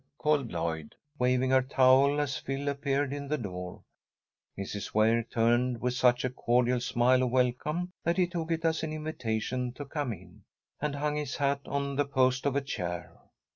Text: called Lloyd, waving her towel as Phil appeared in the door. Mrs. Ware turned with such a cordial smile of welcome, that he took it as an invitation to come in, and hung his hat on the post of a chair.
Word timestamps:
called 0.17 0.51
Lloyd, 0.51 0.95
waving 1.19 1.51
her 1.51 1.61
towel 1.61 2.19
as 2.19 2.35
Phil 2.35 2.67
appeared 2.69 3.13
in 3.13 3.27
the 3.27 3.37
door. 3.37 3.83
Mrs. 4.57 4.95
Ware 4.95 5.21
turned 5.21 5.79
with 5.79 5.93
such 5.93 6.25
a 6.25 6.29
cordial 6.31 6.79
smile 6.81 7.21
of 7.21 7.29
welcome, 7.29 7.91
that 8.03 8.17
he 8.17 8.25
took 8.25 8.49
it 8.51 8.65
as 8.65 8.81
an 8.81 8.93
invitation 8.93 9.71
to 9.73 9.85
come 9.85 10.11
in, 10.11 10.41
and 10.81 10.95
hung 10.95 11.17
his 11.17 11.35
hat 11.35 11.61
on 11.67 11.97
the 11.97 12.05
post 12.05 12.47
of 12.47 12.55
a 12.55 12.61
chair. 12.61 13.15